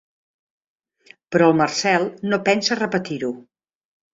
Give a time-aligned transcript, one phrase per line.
[1.35, 3.31] Però el Marcel no pensa repetir-ho.